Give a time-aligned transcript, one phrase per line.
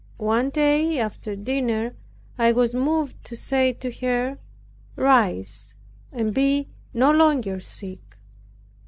[0.17, 1.93] One day, after dinner,
[2.35, 4.39] I was moved to say to her,
[4.95, 5.75] "Rise
[6.11, 8.17] and be no longer sick."